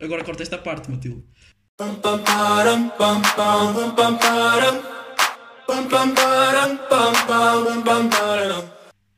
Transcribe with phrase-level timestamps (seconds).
[0.00, 1.22] Agora corta esta parte, Matilde.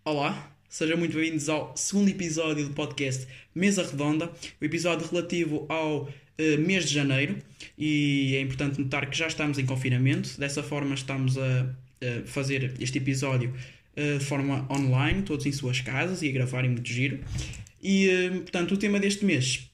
[0.05, 4.29] Olá, sejam muito bem-vindos ao segundo episódio do podcast Mesa Redonda,
[4.61, 6.09] o episódio relativo ao uh,
[6.59, 7.39] mês de janeiro.
[7.79, 12.75] E é importante notar que já estamos em confinamento, dessa forma, estamos a, a fazer
[12.81, 13.55] este episódio
[13.97, 17.21] uh, de forma online, todos em suas casas e a gravarem muito giro.
[17.81, 19.72] E, uh, portanto, o tema deste mês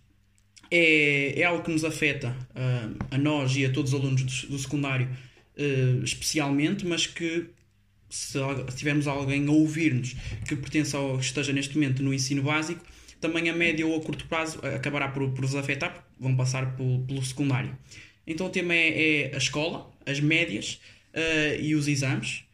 [0.71, 4.49] é, é algo que nos afeta uh, a nós e a todos os alunos do,
[4.49, 5.09] do secundário
[5.57, 7.47] uh, especialmente, mas que
[8.09, 8.39] se,
[8.77, 10.15] tivermos alguém a ouvir-nos
[10.47, 12.85] que pertença ou esteja neste momento no ensino básico,
[13.21, 16.77] também a médio ou a curto prazo acabará por, por os afetar, porque vão passar
[16.77, 17.77] pelo, pelo secundário.
[18.27, 20.81] Então o tema é, é a escola, as médias
[21.15, 22.45] uh, e os exames,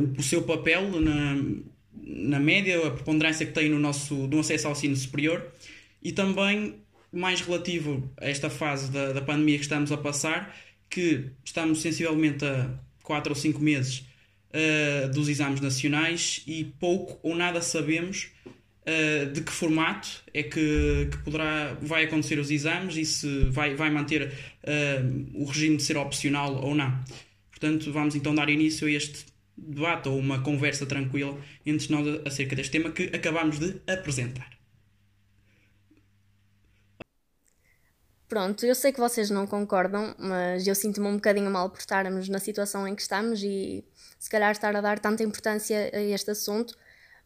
[0.00, 1.36] o, o, seu papel na,
[1.92, 5.52] na média, a preponderância que tem no nosso no acesso ao ensino superior
[6.02, 6.76] e também
[7.16, 10.54] mais relativo a esta fase da, da pandemia que estamos a passar,
[10.88, 12.70] que estamos sensivelmente a
[13.02, 14.04] 4 ou 5 meses
[14.50, 21.08] uh, dos exames nacionais e pouco ou nada sabemos uh, de que formato é que,
[21.10, 24.32] que, poderá, vai acontecer os exames e se vai, vai manter
[24.64, 26.98] uh, o regime de ser opcional ou não.
[27.50, 32.54] Portanto, vamos então dar início a este debate ou uma conversa tranquila entre nós acerca
[32.54, 34.55] deste tema que acabamos de apresentar.
[38.28, 42.28] Pronto, eu sei que vocês não concordam, mas eu sinto-me um bocadinho mal por estarmos
[42.28, 43.84] na situação em que estamos e
[44.18, 46.76] se calhar estar a dar tanta importância a este assunto,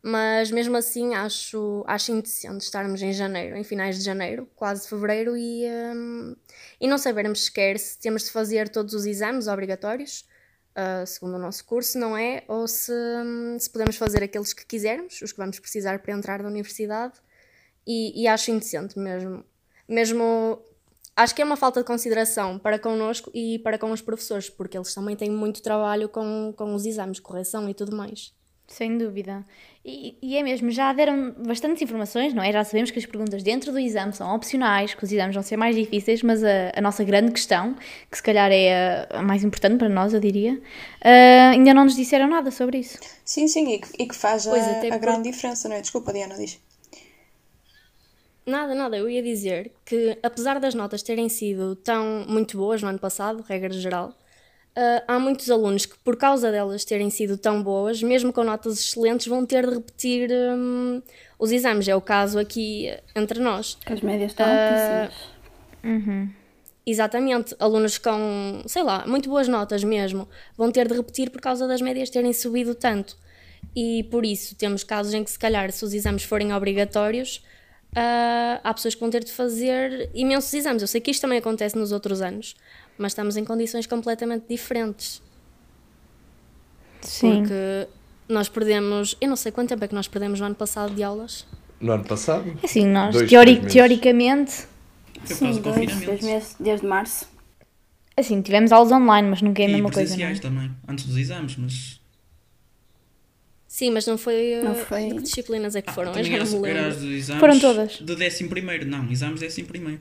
[0.02, 5.36] mas mesmo assim acho, acho indecente estarmos em janeiro, em finais de janeiro, quase fevereiro,
[5.36, 6.36] e, um,
[6.78, 10.26] e não sabermos sequer se temos de fazer todos os exames obrigatórios,
[10.76, 12.44] uh, segundo o nosso curso, não é?
[12.46, 16.42] Ou se, um, se podemos fazer aqueles que quisermos, os que vamos precisar para entrar
[16.42, 17.14] na universidade,
[17.86, 19.44] e, e acho indecente mesmo.
[19.88, 20.62] Mesmo
[21.16, 24.76] acho que é uma falta de consideração para connosco e para com os professores, porque
[24.76, 28.32] eles também têm muito trabalho com, com os exames, correção e tudo mais.
[28.70, 29.44] Sem dúvida.
[29.84, 32.52] E, e, é mesmo, já deram bastantes informações, não é?
[32.52, 35.56] Já sabemos que as perguntas dentro do exame são opcionais, que os exames vão ser
[35.56, 37.74] mais difíceis, mas a, a nossa grande questão,
[38.08, 41.84] que se calhar é a, a mais importante para nós, eu diria, uh, ainda não
[41.84, 42.96] nos disseram nada sobre isso.
[43.24, 45.80] Sim, sim, e que, e que faz a, a grande diferença, não é?
[45.80, 46.60] Desculpa, Diana, diz.
[48.46, 52.88] Nada, nada, eu ia dizer que apesar das notas terem sido tão muito boas no
[52.88, 54.08] ano passado, regra geral,
[54.76, 58.80] uh, há muitos alunos que por causa delas terem sido tão boas, mesmo com notas
[58.80, 61.02] excelentes, vão ter de repetir um,
[61.38, 61.86] os exames.
[61.86, 63.78] É o caso aqui entre nós.
[63.86, 66.30] As médias estão uh, uhum.
[66.86, 70.26] Exatamente, alunos com, sei lá, muito boas notas mesmo,
[70.56, 73.16] vão ter de repetir por causa das médias terem subido tanto.
[73.76, 77.44] E por isso temos casos em que, se calhar, se os exames forem obrigatórios,
[77.96, 80.82] uh, há pessoas que vão ter de fazer imensos exames.
[80.82, 82.54] Eu sei que isto também acontece nos outros anos,
[82.98, 85.22] mas estamos em condições completamente diferentes.
[87.02, 87.38] Sim.
[87.38, 87.88] Porque
[88.28, 91.02] nós perdemos, eu não sei quanto tempo é que nós perdemos no ano passado de
[91.02, 91.46] aulas.
[91.80, 92.56] No ano passado?
[92.62, 94.66] É assim, nós dois, teori teoricamente.
[95.24, 97.28] Sim, dois, dois meses, desde março.
[98.16, 100.14] Assim, tivemos aulas online, mas nunca é a e mesma coisa.
[100.16, 100.34] E é?
[100.34, 101.99] também, antes dos exames, mas
[103.70, 104.60] Sim, mas não foi.
[104.64, 105.10] Não foi.
[105.10, 106.12] Que disciplinas é que foram?
[106.12, 107.98] Ah, era, era as exames foram todas.
[108.00, 110.00] Do 11 primeiro, não, exames 11 primeiro.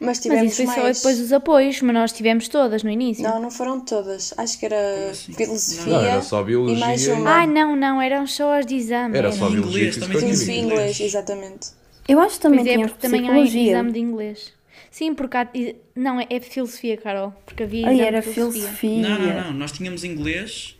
[0.00, 0.96] Mas tivemos mas isso foi mais...
[0.96, 3.22] só depois dos apoios, mas nós tivemos todas no início.
[3.22, 4.32] Não, não foram todas.
[4.38, 5.34] Acho que era assim?
[5.34, 5.92] filosofia.
[5.92, 6.76] Não, era só biologia.
[6.78, 7.30] E mais uma.
[7.30, 9.18] Ai, não, não, eram só as de exame.
[9.18, 9.80] Era só biologia.
[9.80, 11.68] Inglês, também filosofia e inglês, exatamente.
[12.08, 14.52] Eu acho que também pois é, tínhamos também há exame de inglês.
[14.90, 15.46] Sim, porque há...
[15.94, 17.34] Não, é, é filosofia, Carol.
[17.44, 18.72] Porque havia Ai, era filosofia.
[18.72, 19.08] filosofia.
[19.08, 19.52] Não, não, não.
[19.52, 20.78] Nós tínhamos inglês.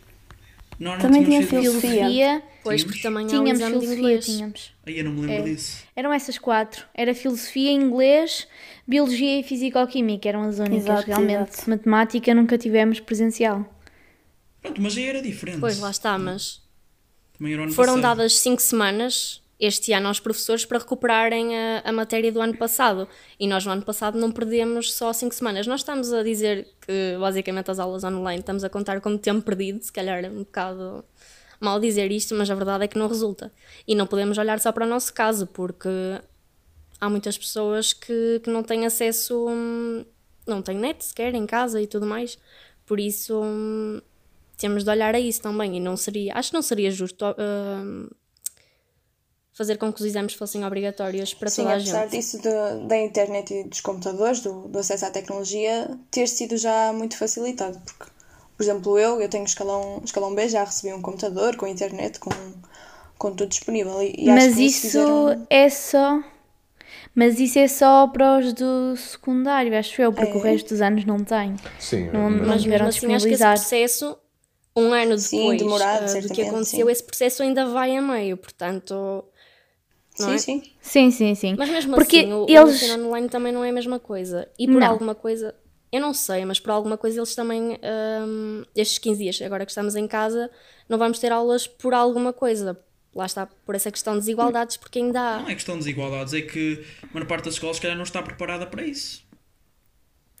[0.79, 1.89] Não, não também tínhamos filosofia.
[1.89, 4.25] filosofia Pois, porque também tínhamos há um filosofia, inglês.
[4.25, 4.73] tínhamos.
[4.87, 5.53] Aí eu não me lembro é.
[5.53, 5.83] disso.
[5.95, 6.83] Eram essas quatro.
[6.95, 8.47] Era filosofia, inglês,
[8.87, 10.27] biologia e fisicoquímica.
[10.27, 11.53] Eram as únicas, exato, realmente.
[11.53, 11.69] Exato.
[11.69, 13.63] Matemática nunca tivemos presencial.
[14.63, 15.59] Pronto, mas aí era diferente.
[15.59, 16.59] Pois, lá está, mas...
[17.73, 18.01] Foram passado.
[18.01, 23.07] dadas cinco semanas este ano aos professores para recuperarem a, a, matéria do ano passado.
[23.39, 25.65] E nós no ano passado não perdemos só cinco semanas.
[25.65, 29.81] Nós estamos a dizer que basicamente as aulas online estamos a contar como tempo perdido,
[29.81, 31.03] se calhar um bocado
[31.59, 33.51] mal dizer isto, mas a verdade é que não resulta.
[33.87, 35.89] E não podemos olhar só para o nosso caso, porque
[36.99, 40.05] há muitas pessoas que, que não têm acesso, hum,
[40.45, 42.37] não têm net sequer em casa e tudo mais.
[42.85, 44.01] Por isso hum,
[44.57, 45.77] temos de olhar a isso também.
[45.77, 47.25] E não seria, acho que não seria justo.
[47.25, 48.13] Uh,
[49.55, 51.89] fazer com que os exames fossem obrigatórios para Sim, toda a gente.
[51.89, 56.27] Sim, apesar disso de, da internet e dos computadores, do, do acesso à tecnologia, ter
[56.27, 58.05] sido já muito facilitado, porque
[58.57, 62.29] por exemplo, eu, eu tenho escalão, escalão B, já recebi um computador com internet, com,
[63.17, 64.01] com tudo disponível.
[64.01, 65.47] E, e Mas isso fizeram...
[65.49, 66.23] é só.
[67.13, 70.35] Mas isso é só para os do secundário, acho eu, porque É.
[70.35, 71.55] o resto dos anos não tem.
[71.79, 73.53] Sim, Não- mas- não Mas mesmo assim, acho que esse disponibilizar.
[73.59, 74.17] processo,
[74.75, 76.91] um ano Sim, depois demorado, ah, do que aconteceu, sim.
[76.91, 79.23] esse processo ainda vai a meio, portanto.
[80.19, 80.37] Não Sim, é?
[80.37, 80.63] sim.
[80.81, 81.55] Sim, sim, sim.
[81.57, 84.47] Mas mesmo Porque assim, o, eles- o ensino online também não é a mesma coisa.
[84.57, 84.87] E por Não.
[84.91, 85.53] alguma coisa,
[85.91, 87.77] eu não sei, mas por alguma coisa eles também,
[88.27, 90.49] hum, estes 15 dias, agora que estamos em casa,
[90.87, 92.79] não vamos ter aulas por alguma coisa.
[93.13, 95.39] Lá está, por essa questão de desigualdades, porque ainda há.
[95.39, 98.03] Não é questão de desigualdades, é que a maior parte das escolas, se calhar, não
[98.03, 99.24] está preparada para isso.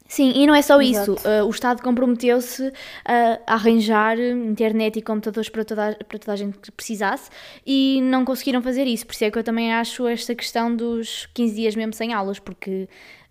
[0.07, 1.13] Sim, e não é só Exato.
[1.15, 1.27] isso.
[1.27, 2.71] Uh, o Estado comprometeu-se
[3.03, 7.29] a arranjar internet e computadores para toda, a, para toda a gente que precisasse
[7.65, 9.05] e não conseguiram fazer isso.
[9.05, 12.37] Por isso é que eu também acho esta questão dos 15 dias mesmo sem aulas,
[12.37, 12.87] porque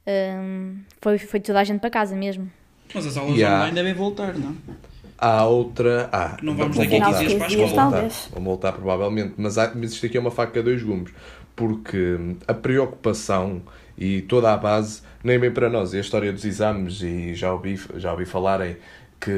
[0.06, 2.50] um, foi, foi toda a gente para casa mesmo.
[2.92, 4.56] Mas as aulas há- online devem voltar, não?
[5.16, 6.08] Há outra.
[6.12, 7.20] Ah, Não vamos vão daqui a voltar.
[7.20, 7.82] 15 dias para a Vão escola.
[7.82, 8.28] voltar, talvez.
[8.32, 9.34] Vão voltar provavelmente.
[9.38, 11.12] Mas, há, mas isto aqui é uma faca a dois gumes.
[11.56, 12.16] Porque
[12.48, 13.62] a preocupação
[13.96, 15.92] e toda a base nem bem para nós.
[15.94, 18.76] E a história dos exames, e já ouvi, já ouvi falarem
[19.20, 19.30] que,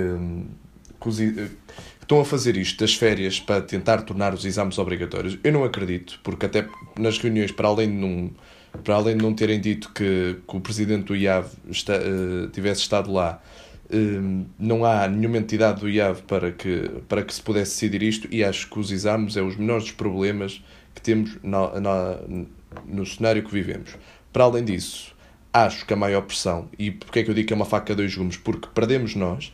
[1.00, 4.78] que os i- que estão a fazer isto das férias para tentar tornar os exames
[4.78, 5.38] obrigatórios.
[5.42, 6.66] Eu não acredito, porque até
[6.98, 8.30] nas reuniões, para além de não,
[8.84, 12.82] para além de não terem dito que, que o presidente do IAV está, eh, tivesse
[12.82, 13.42] estado lá,
[13.90, 13.96] eh,
[14.58, 18.44] não há nenhuma entidade do IAV para que, para que se pudesse decidir isto e
[18.44, 20.62] acho que os exames é os menores dos problemas
[20.94, 21.36] que temos
[22.84, 23.96] no cenário que vivemos.
[24.36, 25.14] Para além disso,
[25.50, 27.94] acho que a maior pressão, e porque é que eu digo que é uma faca
[27.94, 28.36] a dois gumes?
[28.36, 29.50] Porque perdemos nós,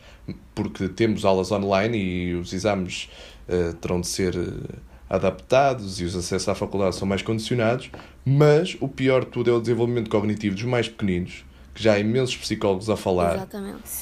[0.53, 3.09] porque temos aulas online e os exames
[3.47, 4.75] eh, terão de ser eh,
[5.09, 7.89] adaptados e os acessos à faculdade são mais condicionados,
[8.25, 11.99] mas o pior de tudo é o desenvolvimento cognitivo dos mais pequeninos, que já há
[11.99, 13.37] imensos psicólogos a falar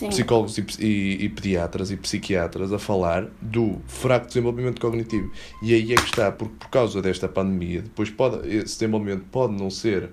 [0.10, 5.32] psicólogos e, e- e pediatras e psiquiatras a falar do fraco desenvolvimento cognitivo.
[5.62, 9.54] E aí é que está, porque por causa desta pandemia, depois pode, esse desenvolvimento pode
[9.54, 10.10] não ser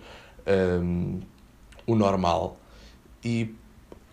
[0.49, 1.21] hum,
[1.87, 2.59] o normal
[3.25, 3.55] e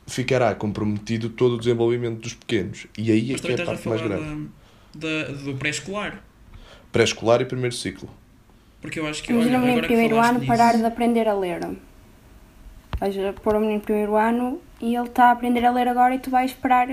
[0.08, 2.88] ficará comprometido todo o desenvolvimento dos pequenos.
[2.98, 4.48] E aí é Mas que é a estás a parte mais grave.
[4.94, 6.22] da, da- do pré-escolar.
[6.92, 8.10] Pré-escolar e primeiro ciclo.
[8.82, 10.78] Porque eu acho que, olha, Imagina o menino agora no que primeiro ano nisso, parar
[10.78, 11.60] de aprender a ler.
[13.00, 16.16] Vais pôr o menino no primeiro ano e ele está a aprender a ler agora
[16.16, 16.88] e tu vais esperar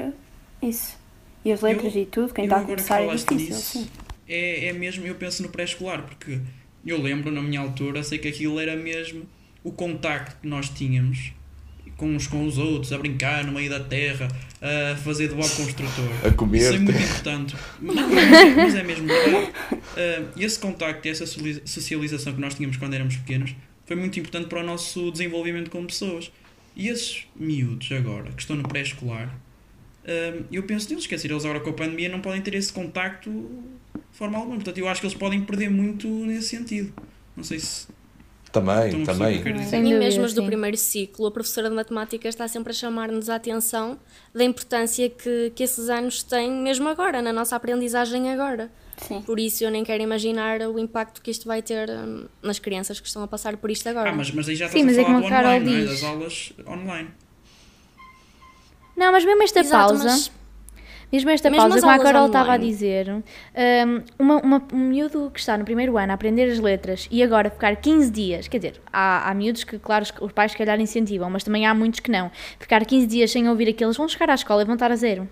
[0.62, 0.97] isso.
[1.44, 3.37] E as letras Eu- e tudo, quem está a começar é difícil.
[3.37, 3.89] nisso, Sim.
[4.29, 6.41] É, é mesmo, eu penso no pré-escolar, porque
[6.90, 9.25] eu lembro na minha altura, sei que aquilo era mesmo
[9.62, 11.32] o contacto que nós tínhamos
[11.96, 14.26] com uns com os outros, a brincar no meio da terra,
[14.61, 16.08] a fazer de bloco construtor.
[16.26, 16.58] A comer.
[16.58, 17.56] Isso é muito importante.
[17.81, 19.52] Mas, é, mas é mesmo verdade.
[19.96, 23.55] Ah, esse contacto e essa socialização que nós tínhamos quando éramos pequenos
[23.87, 26.32] foi muito importante para o nosso desenvolvimento como pessoas.
[26.75, 29.32] E esses miúdos agora, que estão no pré-escolar,
[30.05, 32.73] ah, eu penso neles, quer dizer, eles agora com a pandemia não podem ter esse
[32.73, 33.31] contacto
[34.12, 34.56] forma alguma.
[34.56, 36.93] Portanto, eu acho que eles podem perder muito nesse sentido.
[37.37, 37.88] Não sei se
[38.53, 39.41] Também, também.
[39.41, 40.47] e mesmo as do sim.
[40.47, 43.99] primeiro ciclo, a professora de matemática está sempre a chamar-nos a atenção
[44.35, 48.70] da importância que, que esses anos têm, mesmo agora, na nossa aprendizagem agora.
[48.99, 49.23] Sim.
[49.23, 53.00] Por isso eu nem quero imaginar o impacto que isto vai ter hum, nas crianças
[53.00, 54.11] que estão a passar por isto agora.
[54.11, 55.79] Ah, mas, mas aí já Sim, estás mas a é falar como do online, não
[55.79, 55.85] é?
[55.87, 57.08] das aulas online.
[58.97, 60.05] Não, mas mesmo esta Exato, pausa.
[60.05, 60.31] mas-
[61.12, 63.23] Mesmo esta Mesmo pausa, como a aulas Carol estava a dizer, um,
[64.19, 67.50] uma, uma- um miúdo que está no primeiro ano a aprender as letras e agora
[67.50, 71.29] ficar 15 dias, quer dizer, há, há miúdos que, claro, os pais se calhar incentivam,
[71.29, 72.31] mas também há muitos que não.
[72.59, 75.29] Ficar 15 dias sem ouvir aqueles, vão chegar à escola e vão estar a zero.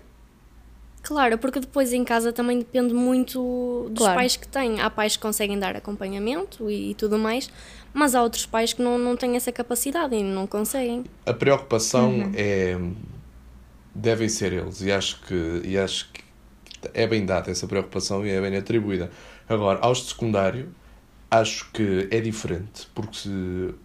[1.01, 4.19] Claro, porque depois em casa também depende muito dos Claro.
[4.19, 4.79] pais que têm.
[4.81, 7.49] Há pais que conseguem dar acompanhamento e, e tudo mais,
[7.91, 11.03] mas há outros pais que não, não têm essa capacidade e não conseguem.
[11.25, 12.31] A preocupação Uhum.
[12.35, 12.77] é.
[13.93, 16.21] Devem ser eles e acho que e acho que
[16.93, 19.11] é bem dada essa preocupação e é bem atribuída.
[19.47, 20.69] Agora, aos de secundário,
[21.29, 23.29] acho que é diferente, porque se-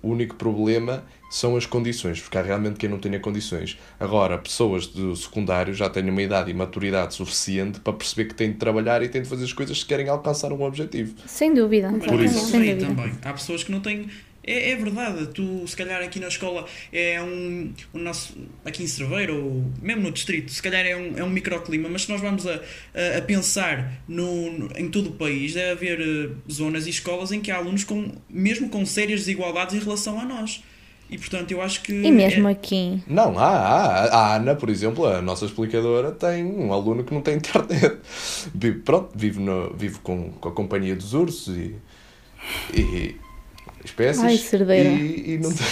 [0.02, 3.76] o único problema são as condições, porque há realmente quem não tenha condições.
[4.00, 8.52] Agora, pessoas do secundário já têm uma idade e maturidade suficiente para perceber que têm
[8.52, 11.14] de trabalhar e têm de fazer as coisas se querem alcançar um objetivo.
[11.26, 11.92] Sem dúvida.
[11.92, 12.38] Por isso.
[12.46, 12.86] Sem sei dúvida.
[13.02, 13.12] também.
[13.24, 14.08] Há pessoas que não têm.
[14.46, 17.72] É, é verdade, tu se calhar aqui na escola é um.
[17.92, 21.28] O nosso, aqui em Cerveiro, ou mesmo no distrito, se calhar é um, é um
[21.30, 25.54] microclima, mas se nós vamos a, a, a pensar no, no- em todo o país,
[25.54, 29.74] deve haver eh, zonas e escolas em que há alunos com, mesmo com sérias desigualdades
[29.74, 30.62] em relação a nós.
[31.08, 31.92] E portanto eu acho que.
[31.92, 33.00] E mesmo é- aqui.
[33.06, 34.16] Não, há, há.
[34.16, 37.98] A Ana, por exemplo, a nossa explicadora, tem um aluno que não tem internet.
[38.54, 41.76] Vive, pronto, vive, no, vive com, com a companhia dos ursos e,
[42.74, 43.16] e
[43.86, 44.22] espécies.
[44.22, 44.88] Ai, cerdeira.
[44.88, 45.66] E, e não tem.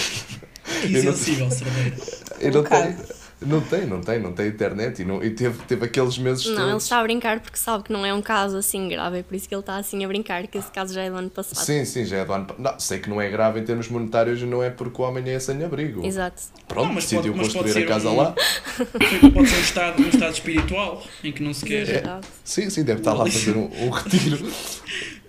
[0.81, 1.95] que insensível, Cerveira.
[2.41, 5.61] eu não Um tenho- Não tem, não tem, não tem internet e, não, e teve,
[5.65, 6.83] teve aqueles meses Não, ele todos.
[6.83, 9.47] está a brincar porque sabe que não é um caso assim grave, é por isso
[9.47, 11.63] que ele está assim a brincar, que esse caso já é do ano passado.
[11.63, 12.45] Sim, sim, já é do ano.
[12.45, 15.05] pa- Não, sei que não é grave em termos monetários e não é porque o
[15.05, 16.03] homem é sem abrigo.
[16.03, 16.41] Exato.
[16.67, 18.33] Pronto, Não, mas decidiu pode- mas pode construir a ser casa um- lá.
[19.33, 21.87] Pode ser um estado, um estado espiritual em que não se quer.
[21.89, 22.27] Exato.
[22.43, 24.47] Sim, sim, deve estar lá a fazer um, um retiro.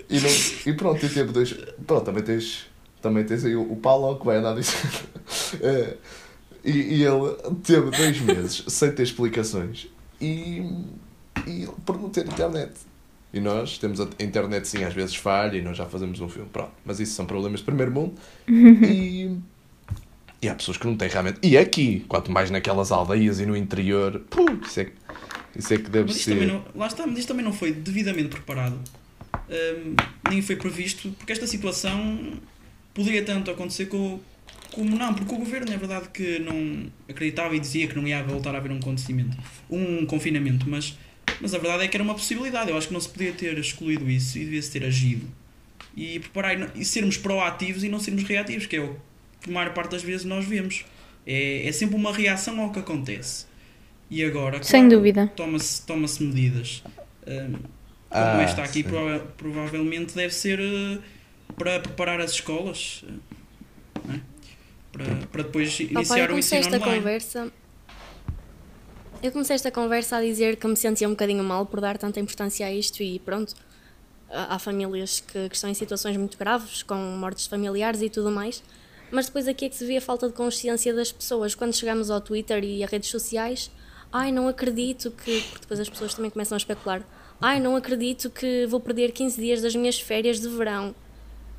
[0.09, 0.31] E, não,
[0.66, 1.52] e pronto, e teve dois.
[1.87, 2.66] Pronto, também tens,
[3.08, 4.76] também tens aí o, o Paulo que vai andar disso.
[5.60, 5.96] É,
[6.64, 7.34] e, e ele
[7.64, 9.88] teve dois meses sem ter explicações
[10.20, 10.62] e,
[11.46, 12.72] e por não ter internet.
[13.32, 16.48] E nós temos a internet, sim, às vezes falha e nós já fazemos um filme.
[16.52, 18.14] Pronto, mas isso são problemas de primeiro mundo.
[18.48, 19.36] E,
[20.42, 21.38] e há pessoas que não têm realmente.
[21.42, 24.92] E aqui, quanto mais naquelas aldeias e no interior, pum, isso é, que-
[25.56, 26.30] isso é que deve Mas isto ser.
[26.34, 28.78] também não, lá está, mas isto também não foi devidamente preparado.
[29.48, 29.94] Hum,
[30.30, 32.38] nem foi previsto, porque esta situação
[32.97, 34.19] poderia tanto acontecer co-
[34.73, 38.23] como não, porque o governo é verdade que não acreditava e dizia que não ia
[38.25, 39.37] voltar a haver um acontecimento,
[39.71, 40.99] um confinamento, mas,
[41.41, 42.71] mas a verdade é que era uma possibilidade.
[42.71, 45.26] Eu acho que não se podia ter excluído isso e devia-se ter agido.
[45.97, 48.97] E preparar e não- e sermos proativos e não sermos reativos, que é o
[49.41, 50.85] que a maior parte das vezes nós vemos.
[51.26, 53.47] É, é sempre uma reação ao que acontece.
[54.11, 55.26] E agora, Sem claro, dúvida.
[55.35, 56.83] toma-se toma medidas.
[57.26, 57.53] Hum,
[58.09, 60.99] como Ah, esta aqui, prova- provavelmente deve ser eh,
[61.55, 63.05] para preparar as escolas.
[64.09, 64.21] é?
[64.97, 66.97] para, para depois iniciar o ensino esta online.
[66.97, 67.53] conversa.
[69.23, 72.21] Eu comecei esta conversa a dizer que me sentia um bocadinho mal por dar tanta
[72.21, 73.55] importância a isto e pronto.
[74.31, 78.31] Há há famílias que, que estão em situações muito graves, com mortes familiares e tudo
[78.31, 78.62] mais.
[79.11, 81.55] Mas depois aqui é que se vê a falta de consciência das pessoas.
[81.55, 83.71] Quando chegamos ao Twitter e a redes sociais,
[84.12, 85.43] ai, não acredito que.
[85.43, 87.03] Porque depois as pessoas também começam a especular.
[87.41, 90.95] Ai, não acredito que vou perder 15 dias das minhas férias de verão.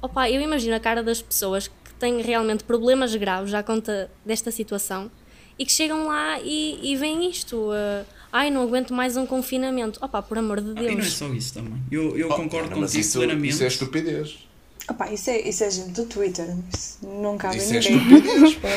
[0.01, 4.51] Opa, eu imagino a cara das pessoas que têm realmente problemas graves à conta desta
[4.51, 5.09] situação
[5.57, 7.55] e que chegam lá e, e veem isto.
[7.71, 9.99] uh, ai, não aguento mais um confinamento.
[10.03, 11.13] Opa, por amor de Ah, e não é Deus.
[11.13, 11.81] só isso também.
[11.91, 13.49] Eu, eu concordo Não, mas contigo isso, plenamente.
[13.53, 14.47] isso é estupidez.
[14.89, 16.47] Opa, isso é, isso é gente do Twitter.
[16.73, 17.97] Isso não cabe Isso é ninguém.
[17.97, 18.53] estupidez.
[18.55, 18.69] pá.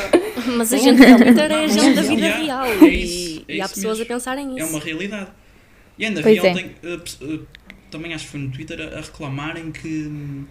[0.56, 3.60] Mas a gente do Twitter é gente da vida real é e, isso, é e
[3.60, 4.02] há pessoas mesmo.
[4.12, 4.70] a pensarem É isso.
[4.74, 5.30] uma realidade.
[5.98, 6.42] E ainda vi é.
[6.50, 6.70] ontem,
[7.04, 7.38] pes- eh,
[7.90, 10.44] também acho que foi no Twitter, a, a reclamarem que,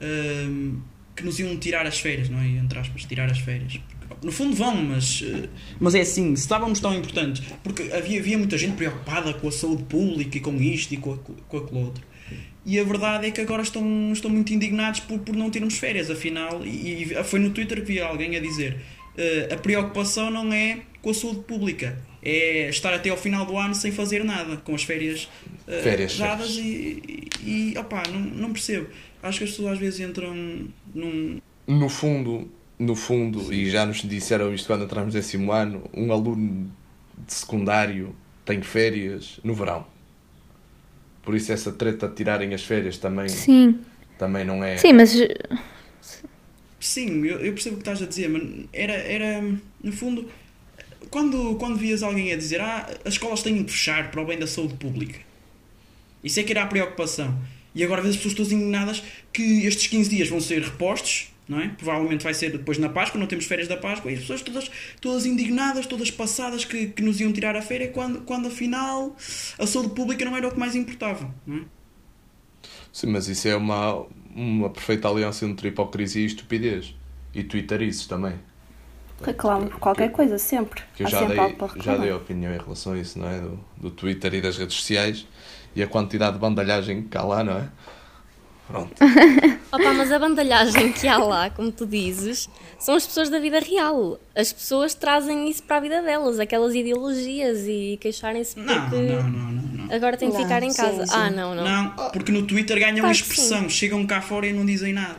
[0.00, 0.80] hum,
[1.14, 2.46] que nos iam tirar as férias, não é?
[2.46, 3.78] Entre aspas, tirar as férias.
[4.08, 8.20] Porque, no fundo vão, mas, eh, mas é assim, se estávamos tão importantes, porque havia,
[8.20, 11.56] havia muita gente preocupada com a saúde pública e com isto e com, a, com
[11.58, 12.02] aquilo outro.
[12.64, 16.10] E a verdade é que agora estão, estão muito indignados por, por não termos férias,
[16.10, 18.76] afinal, e, e foi no Twitter que vi alguém a dizer
[19.16, 23.56] eh, a preocupação não é com a saúde pública, é estar até ao final do
[23.56, 25.28] ano sem fazer nada, com as férias,
[25.66, 27.02] eh, Férias, dadas férias.
[27.06, 28.88] e, e, e opá, não, não percebo.
[29.22, 30.34] Acho que as pessoas às vezes entram
[30.94, 31.40] num.
[31.66, 36.12] No fundo, no fundo, e já nos disseram isto quando entramos no décimo ano, um
[36.12, 36.70] aluno
[37.26, 39.86] de secundário tem férias no verão.
[41.22, 43.78] Por isso essa treta de tirarem as férias também, Sim.
[44.18, 44.78] também não é...
[44.78, 45.14] Sim, mas
[46.80, 49.42] Sim, eu, eu percebo o que estás a dizer, mas era, era
[49.84, 50.26] no fundo,
[51.10, 54.38] quando, quando vias alguém a dizer ah, as escolas têm que fechar para o bem
[54.38, 55.18] da saúde pública,
[56.24, 57.38] isso é que era a preocupação.
[57.74, 61.60] E agora vês as pessoas todas indignadas que estes 15 dias vão ser repostos, não
[61.60, 61.68] é?
[61.68, 64.70] Provavelmente vai ser depois na Páscoa, não temos férias da Páscoa, e as pessoas todas,
[65.00, 69.16] todas indignadas, todas passadas que, que nos iam tirar a férias, quando, quando afinal
[69.58, 71.60] a saúde pública não era o que mais importava, não é?
[72.92, 76.94] Sim, mas isso é uma, uma perfeita aliança entre hipocrisia e estupidez.
[77.32, 78.34] E twitterices também.
[79.22, 80.82] Reclamo por qualquer coisa, sempre.
[80.94, 83.40] Que eu Há já sempre dei, já dei opinião em relação a isso, não é?
[83.40, 85.26] Do, do Twitter e das redes sociais
[85.74, 87.68] e a quantidade de bandalhagem que há lá, não é?
[88.66, 88.92] Pronto.
[89.72, 92.48] Opa, mas a bandalhagem que há lá, como tu dizes,
[92.78, 94.18] são as pessoas da vida real.
[94.34, 99.52] As pessoas trazem isso para a vida delas, aquelas ideologias e queixarem-se porque não, não,
[99.52, 99.94] não, não.
[99.94, 101.04] agora têm de Não, ficar em casa.
[101.06, 101.12] sim.
[101.14, 101.64] Ah, não, não.
[101.64, 105.16] Não, porque no Twitter ganham Claro que expressão, chegam cá fora e não dizem nada.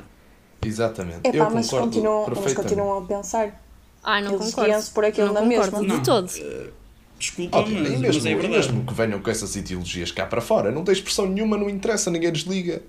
[0.66, 1.28] Exatamente.
[1.28, 3.62] Epá, eu mas concordo continuam, mas continuam a pensar.
[4.04, 4.92] Ah, não Eles concordo.
[4.94, 5.82] por aquilo não na concordo mesma.
[5.82, 6.04] de Não.
[6.04, 6.32] todo.
[7.22, 8.54] Desculpa, Óbvio, mas, e, mas mesmo, é verdade.
[8.56, 12.10] mesmo que venham com essas ideologias cá para fora, não tem expressão nenhuma, não interessa,
[12.10, 12.82] ninguém desliga.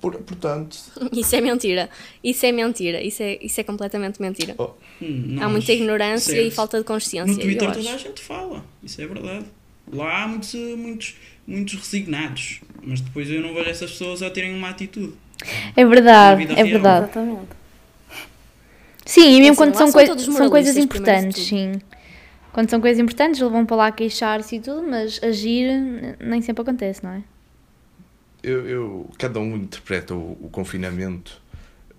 [0.00, 0.78] Por, portanto,
[1.12, 1.90] Isso é mentira.
[2.24, 3.02] Isso é mentira.
[3.02, 4.54] Isso é, isso é completamente mentira.
[4.56, 4.70] oh,
[5.02, 6.46] Hum, Há muita ignorância certo.
[6.48, 7.34] e falta de consciência.
[7.34, 9.44] No Twitter toda a gente fala, isso é verdade.
[9.92, 11.14] Lá há muitos, muitos,
[11.46, 15.12] muitos resignados, mas depois eu não vejo essas pessoas a terem uma atitude.
[15.76, 16.66] é verdade, é real.
[16.68, 17.04] verdade.
[17.04, 17.48] Exatamente.
[19.04, 21.72] Sim, e mesmo Assim, quando são, são coi- são coisas importantes, sim.
[22.56, 26.62] Quando são coisas importantes, eles vão para lá queixar-se e tudo, mas agir nem sempre
[26.62, 27.22] acontece, não é?
[28.42, 31.38] eu, eu- cada um interpreta o, o confinamento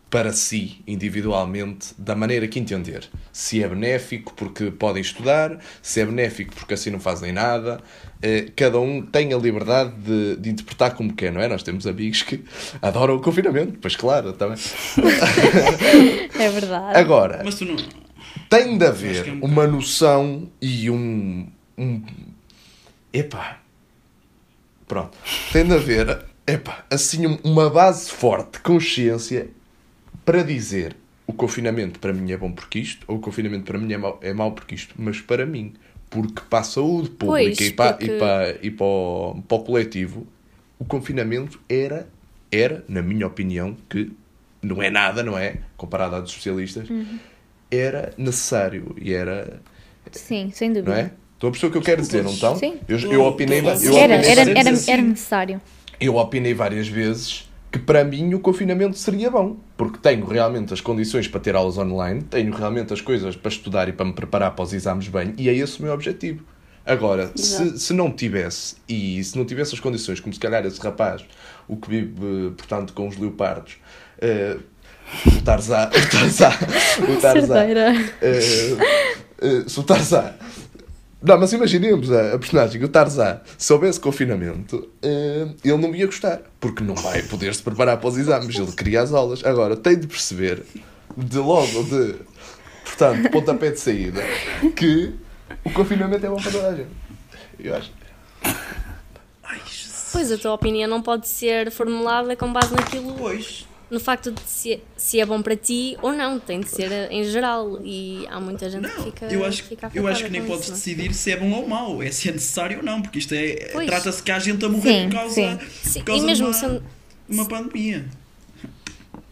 [0.09, 3.07] para si, individualmente, da maneira que entender.
[3.31, 7.79] Se é benéfico porque podem estudar, se é benéfico porque assim não fazem nada.
[8.19, 11.47] Eh, cada um tem a liberdade de, de interpretar como quer, não é?
[11.47, 12.43] Nós temos amigos que
[12.81, 14.57] adoram o confinamento, pois claro, também.
[16.39, 16.97] É verdade.
[16.97, 18.06] Agora, Mas tu não.
[18.49, 22.01] Tem de haver é um uma noção e um, um.
[23.13, 23.59] Epá.
[24.87, 25.17] Pronto.
[25.51, 29.49] Tem de haver, epá, assim, um- uma base forte de consciência
[30.25, 33.91] para dizer o confinamento para mim é bom porque isto, ou o confinamento para mim
[33.91, 35.73] é mau, é mau porque isto, mas para mim,
[36.09, 39.57] porque para a saúde pública Pois, e, para, porque- e, para, e para, o, para
[39.57, 40.25] o coletivo,
[40.79, 42.07] o confinamento era,
[42.49, 44.09] era, na minha opinião, que
[44.61, 45.57] não é nada, não é?
[45.75, 47.19] Comparado a dos especialistas, Uhum.
[47.71, 49.62] Era necessário e era,
[50.12, 50.91] Sim, sem dúvida.
[50.91, 51.12] não é?
[51.33, 52.55] Estão a perceber o que eu quero dizer, não estão?
[52.55, 52.77] Sim.
[52.88, 55.09] Eu, eu opinei, eu Era, opinei era, várias era, vezes era assim.
[55.09, 55.62] necessário.
[56.00, 60.81] eu opinei várias vezes que para mim o confinamento seria bom, porque tenho realmente as
[60.81, 64.51] condições para ter aulas online, tenho realmente as coisas para estudar e para me preparar
[64.55, 66.43] para os exames bem, e é esse o meu objetivo.
[66.86, 70.79] Agora, se, se não tivesse, e se não tivesse as condições, como se calhar esse
[70.79, 71.24] rapaz,
[71.67, 73.75] o que vive, eh, portanto, com os leopardos,
[74.21, 74.55] eh,
[75.25, 76.51] o Tarzan, o Tarzan,
[77.09, 77.93] o Tarzan, Cerdeira.
[78.21, 78.77] eh,
[79.41, 80.33] eh, se o Tarzan.
[81.21, 86.05] Não, mas imaginemos a, a personagem, o Tarzan, se houvesse confinamento, eh, ele não ia
[86.05, 89.43] gostar, porque não vai poder se preparar para os exames, ele queria as aulas.
[89.43, 90.63] Agora, tem de perceber,
[91.17, 92.15] de logo, de,
[92.85, 94.21] portanto, pontapé de saída,
[94.75, 95.11] que
[95.65, 96.89] o confinamento é bom para toda a gente.
[97.59, 97.91] Eu acho.
[99.43, 100.09] Ai, Jesus.
[100.11, 103.65] Pois a tua opinião não pode ser formulada com base naquilo, Pois.
[103.89, 107.24] No facto de se, se é bom para ti ou não, tem de ser em
[107.24, 107.79] geral.
[107.84, 109.25] E há muita gente que Não, fica.
[109.25, 110.74] eu acho, fica eu acho que nem podes é?
[110.74, 113.53] decidir se é bom ou mau, é se é necessário ou não, porque isto é.
[113.86, 115.60] Trata-se que há gente a morrer Sim, por causa, sim.
[115.84, 116.84] Sim, por causa e mesmo de uma, sendo-
[117.29, 118.06] uma pandemia.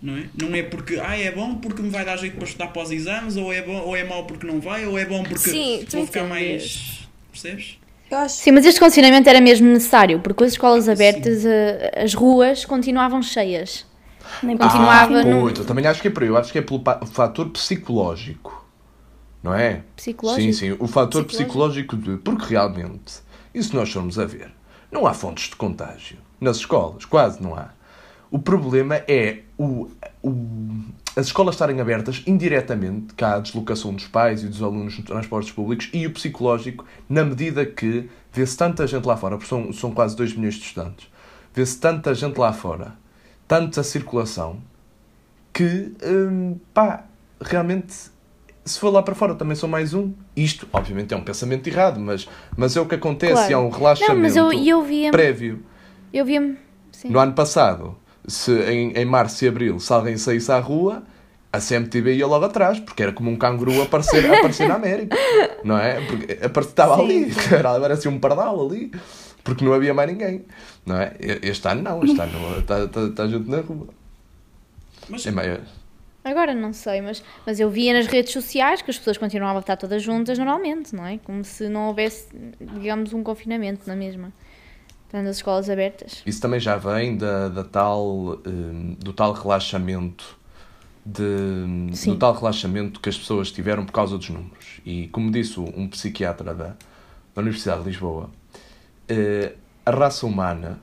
[0.02, 0.24] Não é?
[0.40, 2.92] Não é porque ah, é bom porque me vai dar jeito para estudar para os
[2.92, 5.86] exames, ou é, bom, ou é mau porque não vai, ou é bom porque Sim,
[5.92, 7.00] vou ficar mais.
[7.32, 7.78] Percebes?
[8.12, 12.14] Acho Sim, mas este confinamento era mesmo necessário, porque com as escolas abertas, eh, as
[12.14, 13.84] ruas continuavam cheias.
[14.44, 15.62] Nem Continuava ah, muito.
[15.62, 16.30] Eu também acho que é por aí.
[16.30, 18.66] Eu acho que é pelo fator psicológico.
[19.42, 19.84] Não é?
[19.96, 20.42] Psicológico?
[20.42, 20.72] Sim, sim.
[20.80, 21.94] O fator Psicológico.
[21.94, 22.18] psicológico de.
[22.18, 23.16] Porque realmente,
[23.54, 24.52] e se nós formos a ver,
[24.92, 27.06] não há fontes de contágio nas escolas.
[27.06, 27.70] Quase não há.
[28.32, 29.88] O problema é o,
[30.24, 30.84] o-
[31.16, 35.52] as escolas estarem abertas indiretamente, cá a deslocação dos pais e dos alunos nos transportes
[35.52, 39.92] públicos, e o psicológico, na medida que vê-se tanta gente lá fora, porque são, são
[39.92, 41.08] quase 2 milhões de estudantes,
[41.54, 42.96] vê-se tanta gente lá fora,
[43.48, 44.58] tanta circulação,
[45.54, 47.06] que, hum, pá,
[47.42, 47.94] realmente,
[48.64, 50.12] se for lá para fora também sou mais um.
[50.36, 52.28] Isto, obviamente, é um pensamento errado, mas,
[52.58, 53.56] mas é o que acontece, Claro.
[53.56, 55.64] há um relaxamento Não, eu, eu prévio.
[56.12, 56.58] Eu via-me.
[56.92, 57.10] Sim.
[57.10, 57.96] No ano passado,
[58.28, 61.04] se, em, em março e abril, se alguém saísse à rua,
[61.52, 65.16] a CMTV ia logo atrás, porque era como um canguru aparecer, aparecer na América,
[65.64, 66.02] não é?
[66.50, 67.54] Porque estava Sim, ali, sim.
[67.56, 68.92] era, parecia um pardal ali,
[69.46, 70.44] porque não havia mais ninguém,
[70.86, 71.16] não é?
[71.20, 73.88] Este ano não, este ano está, está, está gente na rua.
[75.08, 75.62] Mas É meio...
[76.24, 79.60] Agora não sei, mas, mas eu via nas redes sociais que as pessoas continuavam a
[79.60, 81.20] estar todas juntas normalmente, não é?
[81.20, 82.28] Como se não houvesse,
[82.60, 84.34] digamos, um confinamento na mesma.
[85.06, 86.24] Estando as escolas abertas.
[86.26, 90.36] Isso também já vem da, da tal, hum, do tal relaxamento
[91.06, 92.14] de, Sim.
[92.14, 94.82] do tal relaxamento que as pessoas tiveram por causa dos números.
[94.84, 96.76] E como disse um psiquiatra da,
[97.36, 98.32] da Universidade de Lisboa,
[99.86, 100.80] a raça humana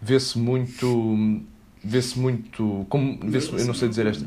[0.00, 1.40] vê-se muito,
[1.82, 4.26] vê-se muito, como, vê-se, eu não sei dizer esta,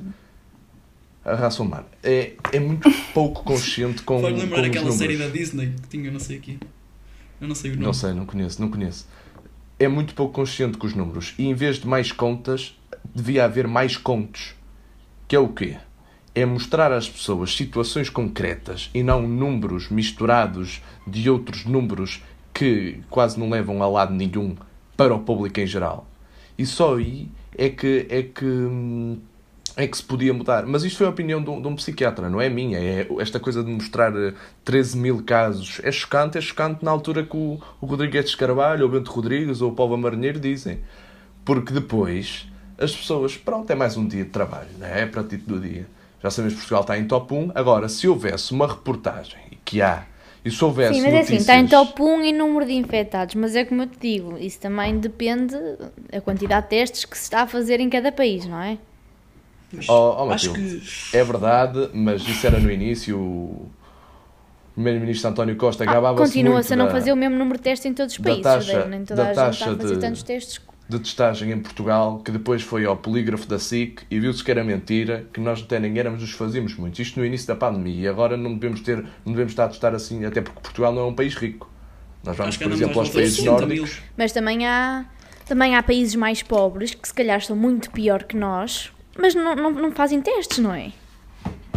[1.23, 4.95] a raça humana é, é muito pouco consciente com, com lembrar os aquela números.
[4.95, 6.57] série da Disney que tinha, não sei aqui.
[7.39, 7.85] Eu não sei o nome.
[7.85, 9.07] Não sei, não conheço, não conheço.
[9.77, 11.35] É muito pouco consciente com os números.
[11.37, 12.75] E em vez de mais contas,
[13.13, 14.55] devia haver mais contos.
[15.27, 15.77] Que é o quê?
[16.33, 22.23] É mostrar às pessoas situações concretas e não números misturados de outros números
[22.57, 24.55] que quase não levam a lado nenhum
[24.97, 26.07] para o público em geral.
[26.57, 29.19] E só aí é que, é que,
[29.75, 30.65] é que se podia mudar.
[30.65, 32.79] Mas isto foi a opinião de um, de um psiquiatra, não é minha.
[32.79, 34.33] É esta coisa de mostrar eh,
[34.65, 35.79] 13 mil casos.
[35.83, 39.61] É chocante, é chocante na altura que o, o Rodrigues Carvalho, ou o Bento Rodrigues,
[39.61, 40.79] ou o Paulo Marinheiro dizem.
[41.45, 45.01] Porque depois as pessoas, pronto, é mais um dia de trabalho, não é?
[45.01, 45.85] É para ti do dia.
[46.23, 47.51] Já sabemos que Portugal está em top 1.
[47.53, 50.07] Agora, se houvesse uma reportagem, e que há,
[50.45, 52.73] e se houvesse Sim, mas é assim, está em notícias- top 1 em número de
[52.73, 55.55] infectados, mas é como eu te digo, isso também depende
[56.11, 58.77] da quantidade de testes que se está a fazer em cada país, não é?
[59.89, 60.79] Oh, oh, acho Matilde,
[61.11, 63.19] que É verdade, mas isso era no início.
[63.19, 63.69] O
[64.75, 67.85] primeiro-ministro António Costa Ah, gabava-se Continua-se a não da- fazer o mesmo número de testes
[67.85, 69.95] em todos os da países, taxa- nem toda da a gente está taxa a fazer
[69.95, 74.19] de- tantos testes de testagem em Portugal que depois foi ao polígrafo da SIC e
[74.19, 77.01] viu-se que era mentira, que nós até nem éramos os fazíamos muito.
[77.01, 79.93] Isto no início da pandemia e agora não devemos, ter, não devemos estar a testar
[79.93, 81.69] assim, até porque Portugal não é um país rico.
[82.23, 83.81] Nós vamos, por exemplo, aos países 60 mil.
[83.81, 84.01] nórdicos.
[84.17, 85.05] Mas também há,
[85.45, 89.55] também há países mais pobres que se calhar são muito pior que nós, mas não,
[89.55, 90.91] não, não fazem testes, não é?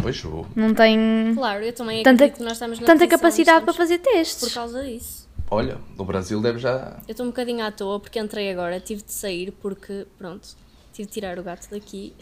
[0.01, 3.63] Pois, o- Não têm Claro, eu também Tanta- acredito que nós estamos na tanta capacidade
[3.65, 4.53] para fazer Por testes.
[4.53, 5.20] causa disso.
[5.51, 6.99] Olha, o Brasil deve já.
[7.07, 10.47] Eu estou um bocadinho à toa porque entrei agora, tive de sair porque, pronto,
[10.93, 12.15] tive de tirar o gato daqui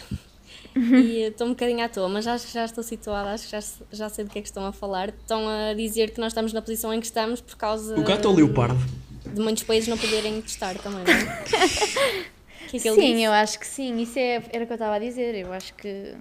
[0.75, 3.59] e estou um bocadinho à toa, mas acho que já estou situada, acho que já,
[3.91, 5.09] já sei do que é que estão a falar.
[5.09, 8.25] Estão a dizer que nós estamos na posição em que estamos por causa O gato
[8.25, 8.77] ou o leopardo?
[9.25, 12.29] de muitos países não poderem testar também, não é?
[12.69, 13.21] Que é que Sim, disse?
[13.23, 13.99] eu acho que sim.
[13.99, 15.33] Isso é, era o que eu estava a dizer.
[15.33, 16.13] Eu acho que.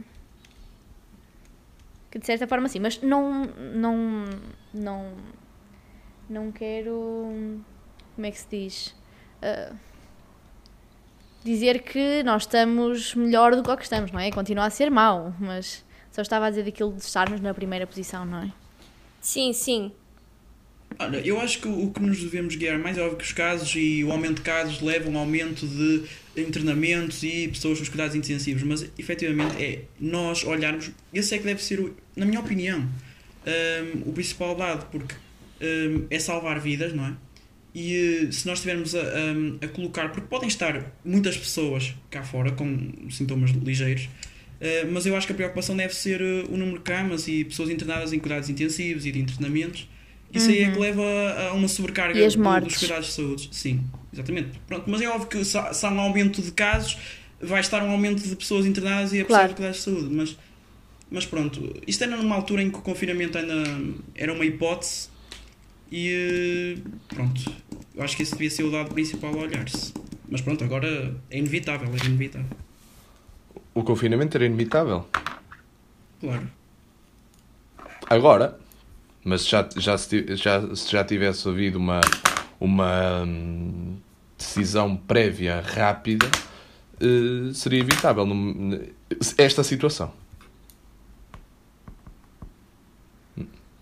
[2.11, 3.45] Que de certa forma sim, mas não.
[3.75, 4.25] Não.
[4.73, 5.13] Não.
[6.29, 6.93] Não quero.
[8.15, 8.95] Como é que se diz?
[9.43, 9.73] Ah,
[11.45, 14.31] dizer que nós estamos melhor do que o que estamos, não é?
[14.31, 18.25] Continua a ser mau, mas só estava a dizer daquilo de estarmos na primeira posição,
[18.25, 18.53] não é?
[19.21, 19.93] Sim, sim.
[20.99, 23.73] Olha, eu acho que o que nos devemos guiar mais é óbvio que os casos
[23.77, 26.05] e o aumento de casos levam a um aumento de
[26.37, 31.63] internamentos e pessoas nos cuidados intensivos, mas efetivamente é nós olharmos, esse é que deve
[31.63, 35.15] ser, o- na minha opinião, hum, o principal dado, porque
[35.61, 37.13] hum, é salvar vidas, não é?
[37.75, 42.23] E eh, se nós estivermos a, a- a colocar, porque podem estar muitas pessoas cá
[42.23, 44.09] fora com sintomas ligeiros,
[44.61, 47.45] eh, mas eu acho que a preocupação deve ser eh, o número de camas e
[47.45, 49.89] pessoas internadas em cuidados intensivos e de internamentos.
[50.33, 51.03] Isso aí é que leva
[51.49, 52.19] a uma sobrecarga
[52.67, 53.49] dos cuidados de saúde.
[53.51, 53.81] Sim,
[54.13, 54.59] exatamente.
[54.67, 56.99] Pronto, mas é óbvio que se há, se há um aumento de casos,
[57.41, 59.49] vai estar um aumento de pessoas internadas e a Claro.
[59.49, 60.15] de cuidados de saúde.
[60.15, 60.37] Mas,
[61.11, 63.55] mas pronto, isto era numa altura em que o confinamento ainda
[64.15, 65.09] era uma hipótese
[65.91, 67.41] e pronto,
[67.95, 69.93] eu acho que esse devia ser o dado principal a olhar-se.
[70.29, 72.57] Mas pronto, agora é inevitável, é inevitável.
[73.75, 75.07] O confinamento era inevitável.
[76.21, 76.51] Claro.
[78.11, 78.59] Agora,
[79.25, 82.01] mas já, já, se, já, se já tivesse havido uma,
[82.61, 83.97] uma hum,
[84.37, 86.27] decisão prévia rápida,
[87.01, 88.81] eh, seria evitável num-
[89.37, 90.13] esta situação.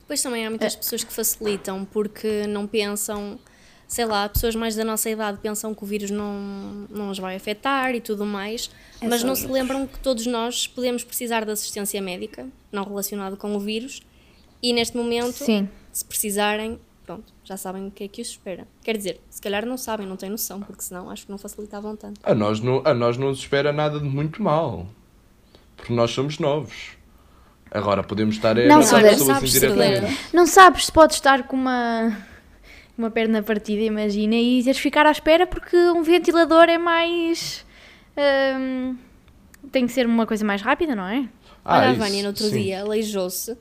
[0.06, 3.40] Depois também há muitas pessoas que facilitam porque não pensam,
[3.88, 7.34] sei lá, pessoas mais da nossa idade pensam que o vírus não, não as vai
[7.34, 11.44] afetar e tudo mais, É mas não os se lembram que todos nós podemos precisar
[11.44, 14.00] de assistência médica, não relacionado com o vírus,
[14.62, 15.68] e neste momento, Sim.
[15.92, 18.64] se precisarem, pronto, já sabem o que é que os espera.
[18.84, 21.96] Quer dizer, se calhar não sabem, não têm noção, porque senão acho que não facilitavam
[21.96, 22.20] tanto.
[22.22, 24.86] A nós não, a nós não nos espera nada de muito mal.
[25.76, 26.95] Porque nós somos novos.
[27.70, 29.18] Agora podemos estar a Não, sabes.
[29.52, 30.04] Saber.
[30.32, 32.16] Não sabes se podes estar com uma,
[32.96, 37.64] uma perna partida, imagina, e teres ficar à espera porque um ventilador é mais.
[38.58, 38.96] hum,
[39.72, 41.28] tem que ser uma coisa mais rápida, não é?
[41.64, 42.62] Ah, Olha, a Vânia no outro sim.
[42.62, 43.56] dia aleijou-se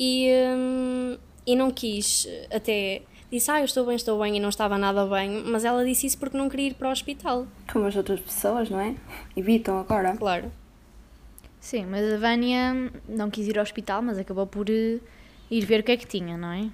[0.00, 4.48] e, hum, e não quis, até disse, ah, eu estou bem, estou bem, e não
[4.48, 7.86] estava nada bem, mas ela disse isso porque não queria ir para o hospital, Como
[7.86, 8.94] as outras pessoas, não é?
[9.36, 10.16] Evitam agora.
[10.16, 10.50] claro.
[11.62, 14.98] Sim, mas a Vânia não quis ir ao hospital, mas acabou por eh,
[15.48, 16.68] ir ver o que é que tinha, não é?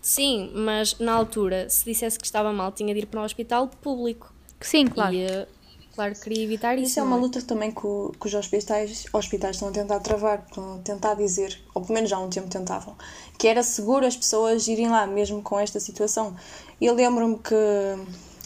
[0.00, 3.68] Sim, mas na altura, se dissesse que estava mal, tinha de ir para um hospital
[3.68, 4.32] público.
[4.62, 5.14] Sim, claro.
[5.14, 5.46] E, eh,
[5.94, 6.86] claro, queria evitar isso.
[6.92, 7.82] Isso é uma luta também que,
[8.18, 12.08] que os hospitais, hospitais estão a tentar travar, estão a tentar dizer, ou pelo menos
[12.08, 12.96] já há um tempo tentavam,
[13.38, 16.34] que era seguro as pessoas irem lá, mesmo com esta situação.
[16.80, 17.54] E eu lembro-me que,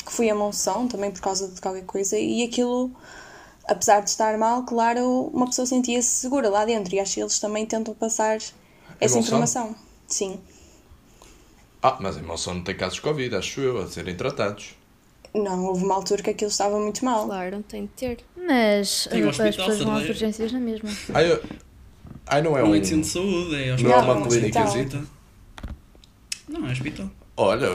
[0.05, 2.90] que fui a Monção, também por causa de qualquer coisa, e aquilo,
[3.66, 7.38] apesar de estar mal, claro, uma pessoa sentia-se segura lá dentro, e acho que eles
[7.38, 8.38] também tentam passar
[9.01, 9.75] essa informação.
[10.07, 10.38] Sim.
[11.83, 14.75] Ah, mas em Monção não tem casos de Covid, acho eu, a serem tratados.
[15.35, 17.25] Não, houve uma altura que aquilo estava muito mal.
[17.27, 18.18] Claro, tem de ter.
[18.37, 20.90] Mas Tem um as hospital, pessoas vão às urgências na mesma.
[21.14, 21.42] Ai, eu-
[22.27, 22.85] ai não é É um um.
[22.85, 24.05] centro de saúde, é Não é hospital.
[24.05, 25.03] uma um clínica hospital.
[26.48, 27.11] Não, é hospital.
[27.35, 27.68] Olha,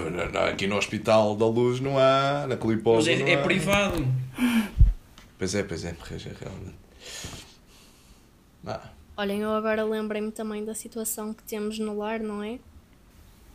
[0.52, 3.42] aqui no Hospital da Luz não há, na Cliposa Mas é, não é há.
[3.44, 4.08] privado.
[5.38, 6.78] Pois é, pois é, pois é, realmente.
[8.66, 8.82] Ah,
[9.16, 12.60] Olhem, eu agora lembrei-me também da situação que temos no lar, não é?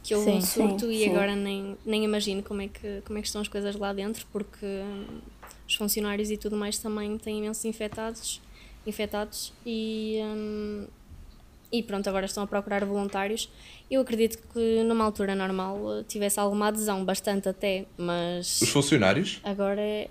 [0.02, 0.36] Que houve Sim.
[0.38, 1.10] um surto Sim, e sim.
[1.10, 4.26] agora nem, nem imagino como é, que, como é que estão as coisas lá dentro,
[4.32, 5.20] porque hum,
[5.68, 8.40] os funcionários e tudo mais também têm imensos infectados,
[8.84, 10.86] infectados e, hum,
[11.70, 13.48] e pronto, agora estão a procurar voluntários.
[13.88, 19.40] Eu acredito que numa altura normal eh, tivesse alguma adesão, bastante até, mas os funcionários?
[19.44, 20.10] agora é.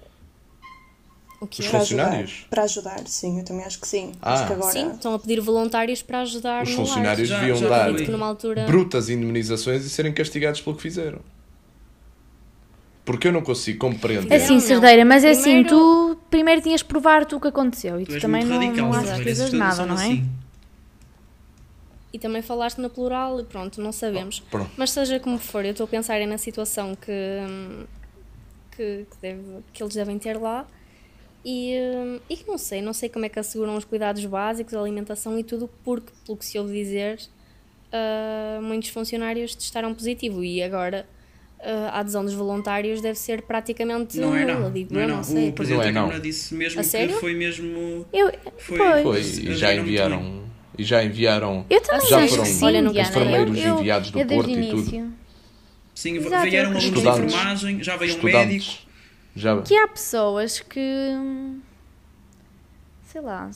[1.41, 1.69] O que Os é?
[1.71, 2.31] Funcionários?
[2.31, 4.11] ajudar, para ajudar, sim, eu também acho que sim.
[4.21, 4.33] Ah.
[4.35, 4.71] Acho que agora.
[4.71, 7.95] Sim, estão a pedir voluntários para ajudar Os funcionários Já- deviam já dar.
[7.95, 8.65] Que altura.
[8.65, 11.19] brutas indemnizações e serem castigados pelo que fizeram.
[13.03, 14.31] Porque eu não consigo compreender.
[14.31, 14.59] É assim.
[14.59, 18.05] Cerdeira, mas é assim, Primeiro- tu primeiro tinhas de provar tu o que aconteceu e
[18.05, 20.05] Tu tu, também não, radical, não achas coisas nada, não é?
[20.05, 20.29] assim.
[22.13, 24.41] E também falaste no plural e pronto, não sabemos.
[24.51, 24.69] Pronto.
[24.77, 27.85] Mas seja como for, eu estou a pensar é na situação que, hum,
[28.77, 29.41] que, que, deve-
[29.73, 30.67] que eles devem ter lá
[31.43, 31.75] e,
[32.29, 35.37] e que não sei, não sei como é que asseguram os cuidados básicos, a alimentação
[35.39, 37.19] e tudo, porque, pelo que se ouve dizer,
[37.91, 41.05] ah, muitos funcionários testaram positivo e agora
[41.59, 44.71] ah, a adesão dos voluntários deve ser praticamente Não é nula, não.
[44.71, 45.17] digo Não é não.
[45.17, 45.49] não sei.
[45.49, 46.07] O Presidente Não é da não.
[46.07, 47.17] Câmara disse mesmo A que sério?
[47.19, 48.05] foi mesmo.
[48.13, 49.03] Eu, Foi, pois.
[49.03, 50.41] Foi, Eles e já enviaram.
[50.77, 51.65] E já enviaram.
[51.69, 53.09] Eu também já foram que sim, Olha, Diana.
[53.09, 55.13] enfermeiros eu, eu, enviados do Porto e tudo.
[55.93, 58.90] Sim, Exato, vieram alunos de enfermagem, já veio um médico.
[59.35, 60.81] Já, Que há pessoas que...
[63.03, 63.49] Sei lá...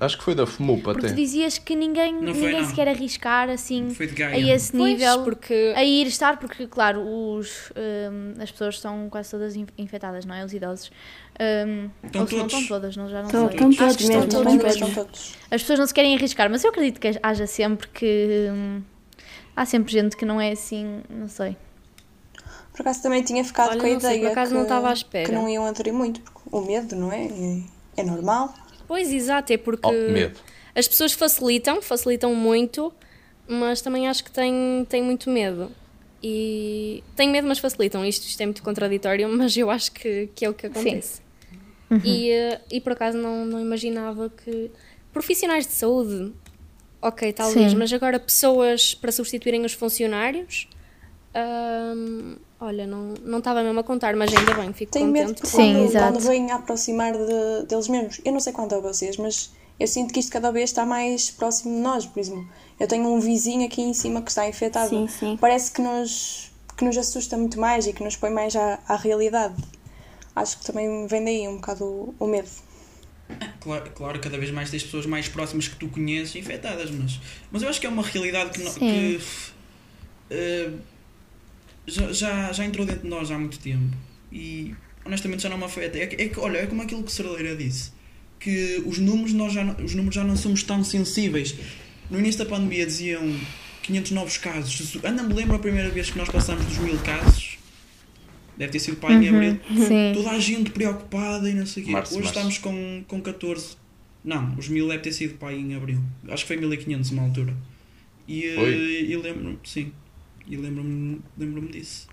[0.00, 1.08] acho que foi da FMUP Porque até.
[1.08, 4.92] tu dizias que ninguém, Não ninguém se quer arriscar assim Foi de a esse Pois,
[4.92, 9.66] nível porque a ir estar, porque claro, os, hum, as pessoas estão quase todas in-
[9.78, 10.44] infectadas, não é?
[10.44, 10.90] Os idosos.
[11.40, 12.62] Hum, Estão ou se não todos.
[12.62, 13.54] estão todas, não, já não Estão, sei.
[13.56, 14.60] estão todos que estão mesmo, todos mesmo.
[14.62, 14.74] todos.
[14.88, 15.34] Estão todos.
[15.50, 18.48] As pessoas não se querem arriscar, mas eu acredito que haja sempre que.
[18.50, 18.82] hum,
[19.54, 21.56] há sempre gente que não é assim, não sei.
[22.76, 24.62] Por acaso também tinha ficado Olha, com a não sei, por ideia acaso que, não
[24.64, 25.24] estava à espera.
[25.24, 27.24] que não iam aderir muito, porque o medo, não é?
[27.24, 27.62] É,
[27.96, 28.54] é normal.
[28.86, 30.38] Pois, exato, é porque Oh, medo.
[30.74, 32.92] as pessoas facilitam, facilitam muito,
[33.48, 35.72] mas também acho que têm, têm muito medo.
[36.22, 38.04] E têm medo, mas facilitam.
[38.04, 41.20] Isto, isto é muito contraditório, mas eu acho que, que é o que acontece.
[42.04, 44.70] E, eh, e por acaso não, não imaginava que
[45.12, 46.32] profissionais de saúde,
[47.00, 47.76] ok, talvez, Sim.
[47.78, 50.68] mas agora pessoas para substituírem os funcionários,
[51.34, 55.46] hum, olha, não, não estava mesmo a contar, mas ainda bem, fico Tenho medo contente.
[55.48, 56.12] Sim, quando, exato.
[56.12, 58.20] quando vêm a aproximar de- deles mesmos.
[58.24, 61.30] Eu não sei quanto a vocês, mas eu sinto que isto cada vez está mais
[61.30, 62.06] próximo de nós.
[62.06, 62.48] Por exemplo,
[62.80, 64.88] eu tenho um vizinho aqui em cima que está infectado.
[64.90, 65.36] Sim, sim.
[65.40, 68.96] Parece que nos, que nos assusta muito mais e que nos põe mais à, à
[68.96, 69.54] realidade.
[70.34, 72.48] Acho que também vem daí um bocado o, o medo.
[73.60, 77.18] Claro, claro, cada vez mais tens pessoas mais próximas que tu conheces infectadas, mas,
[77.50, 78.78] mas eu acho que é uma realidade que, Sim.
[78.78, 79.20] que
[80.30, 80.70] eh,
[81.86, 83.96] já, já, já entrou dentro de nós há muito tempo
[84.32, 85.98] e honestamente já não me afeta.
[85.98, 87.92] É, que- é que, olha, é como aquilo que Cerdeira disse,
[88.40, 91.54] que os números, nós já, não- os números já não somos tão sensíveis.
[92.10, 93.22] No início da pandemia diziam
[93.82, 94.72] 500 novos casos.
[94.72, 97.56] Jesus, Ainda me lembro a primeira vez que nós passamos dos mil casos.
[98.56, 99.60] Deve ter sido para em abril.
[99.86, 100.12] Sim.
[100.14, 101.92] Toda a gente preocupada e não sei o quê.
[101.92, 102.38] Março, Hoje março.
[102.38, 103.76] estamos com, com 14.
[104.24, 106.00] Não, os 1000 deve ter sido aí em abril.
[106.28, 107.54] Acho que foi 1500 uma altura.
[108.26, 108.44] E,
[109.08, 109.92] e lembro-me, sim.
[110.46, 112.08] E lembro-me lembro disso.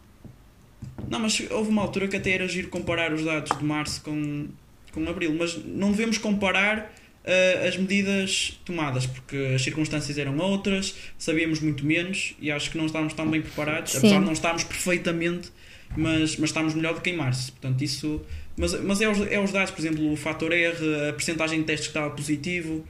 [1.10, 4.48] Não, mas houve uma altura que até era giro comparar os dados de março com,
[4.91, 5.36] com abril.
[5.38, 6.93] Mas não devemos comparar
[7.26, 12.78] eh, as medidas tomadas, porque as circunstâncias eram outras, sabíamos muito menos e acho que
[12.78, 14.00] não estávamos tão bem preparados, Sim.
[14.00, 15.50] apesar de não estarmos perfeitamente,
[15.96, 17.52] mas, mas estamos melhor do que em março.
[17.54, 18.22] Portanto, isso.
[18.58, 20.76] Mas, mas é, os, é os dados, por exemplo, o fator R,
[21.10, 22.86] a percentagem de testes que estava positivo.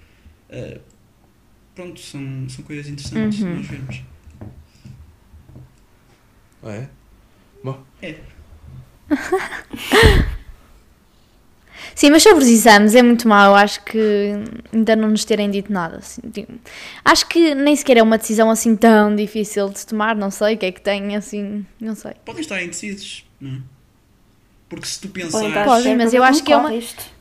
[0.50, 0.80] eh,
[1.76, 4.02] pronto, são, são coisas interessantes de nós vermos.
[6.66, 6.88] É?
[7.64, 8.16] Bom, É.
[11.96, 14.34] Sim, mas sobre os exames é muito mau, acho que
[14.72, 15.98] ainda não nos terem dito nada.
[15.98, 16.52] assim, tipo,
[17.06, 20.58] acho que nem sequer é uma decisão assim tão difícil de tomar, não sei o
[20.58, 22.14] que é que tem, assim, não sei.
[22.26, 23.62] Podem estar indecisos, não é?
[24.68, 25.66] Porque se tu pensares.
[25.66, 26.72] Podem, mas eu acho que é uma-.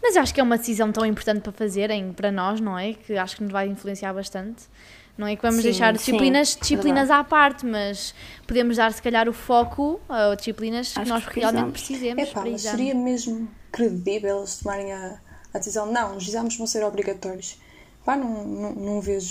[0.03, 2.95] Mas eu acho que é uma decisão tão importante para fazerem para nós, não é?
[2.95, 4.63] Que acho que nos vai influenciar bastante.
[5.17, 8.15] Não é que vamos Sim, deixar sim, disciplinas, disciplinas à parte, mas
[8.47, 12.23] podemos dar se calhar o foco a disciplinas que Acho nós que realmente precisamos.
[12.23, 15.21] Epá, para mas seria mesmo credível eles tomarem a,
[15.53, 15.87] a decisão?
[15.93, 17.59] Não, os exames vão ser obrigatórios.
[18.05, 19.29] Pá, não, não, não vejo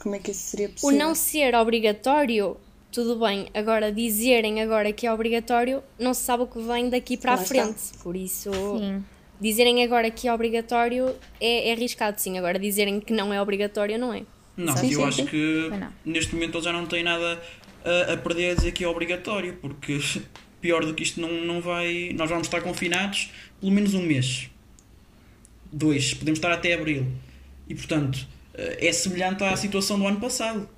[0.00, 0.98] como é que isso seria O possível.
[0.98, 2.56] não ser obrigatório,
[2.90, 3.48] tudo bem.
[3.52, 7.40] Agora, dizerem agora que é obrigatório, não se sabe o que vem daqui para Lá
[7.40, 7.54] a está.
[7.64, 7.80] frente.
[8.02, 9.04] Por isso, Sim.
[9.38, 12.38] dizerem agora que é obrigatório é, é arriscado, sim.
[12.38, 14.22] Agora, dizerem que não é obrigatório, não é.
[14.58, 15.26] Não, Sim, eu sim, acho sim.
[15.26, 15.70] que
[16.04, 17.40] neste momento eles já não têm nada
[17.84, 19.98] a, a perder a dizer que é obrigatório, porque
[20.60, 22.10] pior do que isto não, não vai.
[22.14, 24.50] Nós vamos estar confinados pelo menos um mês.
[25.72, 27.06] Dois, podemos estar até abril.
[27.68, 30.68] E portanto, eh, é semelhante à situação do ano passado.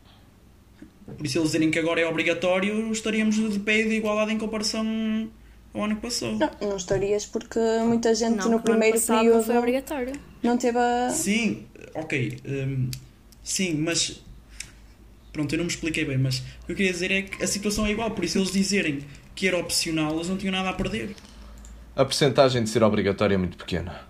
[1.16, 4.38] Por isso, eles dizerem que agora é obrigatório, estaríamos de pé e de igualdade em
[4.38, 5.28] comparação
[5.72, 6.36] ao ano que passou.
[6.36, 10.12] Não, não estarias porque muita gente Não, no primeiro passado não período foi obrigatório.
[10.42, 11.10] não teve a.
[11.10, 11.64] Sim,
[11.94, 12.38] ok.
[12.46, 12.90] hum,
[13.50, 14.22] sim, mas.
[15.32, 17.46] Pronto, eu não me expliquei bem, mas o que eu queria dizer é que a
[17.46, 19.00] situação é igual, por isso eles dizerem
[19.34, 21.14] que era opcional, eles não tinham nada a perder.
[21.94, 24.08] a percentagem de ser obrigatória é muito pequena.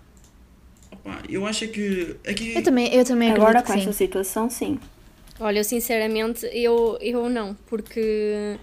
[0.91, 2.55] Opa, eu acho é que aqui.
[2.55, 3.79] Eu também, eu também acredito Agora que com sim.
[3.79, 4.79] esta situação, sim.
[5.39, 8.57] Olha, eu sinceramente, eu, eu não, porque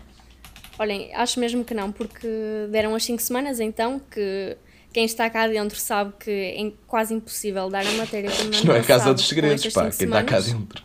[0.78, 2.28] Olhem, acho mesmo que não, porque
[2.70, 4.56] deram as 5 semanas então que
[4.92, 8.74] quem está cá dentro sabe que é quase impossível dar a matéria como Isto não
[8.77, 9.90] é casa dos segredos, pá.
[9.90, 10.68] Quem está cá semanas.
[10.70, 10.83] dentro.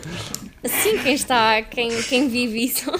[0.82, 2.90] Sim, quem está, quem, quem vive isso,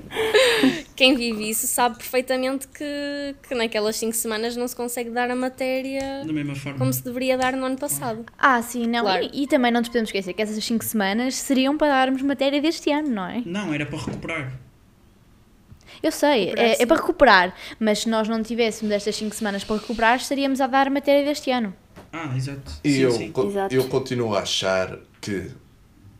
[0.96, 5.36] quem vive isso sabe perfeitamente que, que naquelas 5 semanas não se consegue dar a
[5.36, 6.78] matéria Da mesma forma.
[6.78, 8.24] como se deveria dar no ano passado.
[8.38, 9.02] Ah, sim, não.
[9.02, 9.28] Claro.
[9.34, 12.60] E, e também não nos podemos esquecer que essas 5 semanas seriam para darmos matéria
[12.60, 13.42] deste ano, não é?
[13.44, 14.52] Não, era para recuperar.
[16.02, 19.76] Eu sei, é, é para recuperar, mas se nós não tivéssemos estas 5 semanas para
[19.76, 21.74] recuperar, estaríamos a dar a matéria deste ano.
[22.12, 22.72] Ah, exato.
[22.84, 23.32] E sim, eu, sim.
[23.32, 23.74] co- Exato.
[23.74, 25.50] eu continuo a achar que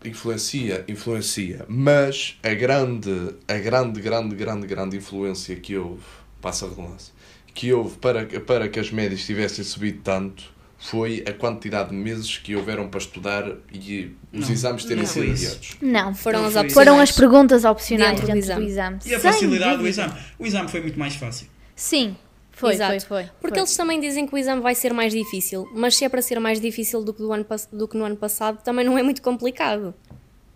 [0.05, 6.03] influencia, influencia, mas a grande, a grande, grande, grande, grande influência que houve,
[6.41, 7.13] passa a redundância,
[7.55, 10.45] que houve para, que- para que as médias tivessem subido tanto
[10.79, 15.07] foi a quantidade de meses que houveram para estudar e os Não, exames terem não
[15.11, 15.77] sido adiados.
[15.83, 18.67] Não, Foram Não as foram as perguntas opcionais Dentro dentro, do do exame.
[18.67, 18.99] exame.
[19.07, 20.15] E a Sem facilidade do exame.
[20.39, 21.49] O exame foi muito mais fácil.
[21.75, 22.17] Sim,
[22.53, 22.91] foi, Exato.
[23.07, 23.31] foi, foi.
[23.41, 23.59] Porque foi.
[23.59, 26.39] eles também dizem que o exame vai ser mais difícil, mas se é para ser
[26.39, 29.21] mais difícil do que, do ano, do que no ano passado, também não é muito
[29.21, 29.93] complicado.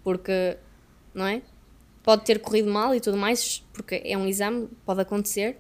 [0.04, 0.56] Porque,
[1.12, 1.42] não é?
[2.02, 5.58] Pode ter corrido mal e tudo mais, porque é um exame, pode acontecer,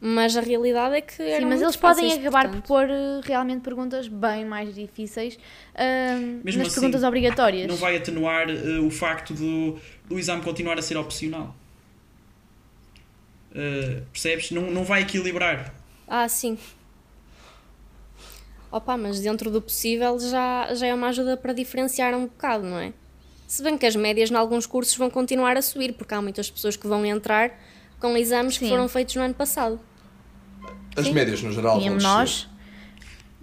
[0.00, 1.14] mas a realidade é que.
[1.14, 2.62] Sim, mas eles podem fáceis, acabar portanto.
[2.62, 5.36] por pôr eh, realmente perguntas bem mais difíceis
[6.44, 7.66] Mesmo nas assim, perguntas obrigatórias.
[7.66, 9.76] Não vai atenuar eh, o facto do,
[10.08, 11.54] do exame continuar a ser opcional.
[13.54, 14.50] Eh, percebes?
[14.52, 15.74] Não, não vai equilibrar.
[16.06, 16.56] Ah, sim.
[18.70, 22.78] Opa, mas dentro do possível já, já é uma ajuda para diferenciar um bocado, não
[22.78, 22.92] é?
[23.46, 26.50] Se bem que as médias em alguns cursos vão continuar a subir, porque há muitas
[26.50, 27.58] pessoas que vão entrar
[27.98, 28.70] com exames que Sim.
[28.70, 29.80] foram feitos no ano passado.
[30.98, 31.12] As Sim.
[31.12, 32.16] médias no geral vão Tínhamos descer.
[32.16, 32.48] nós,